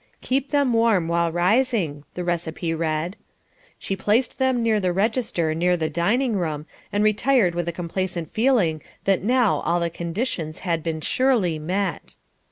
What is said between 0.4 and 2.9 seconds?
them warm while rising," the receipt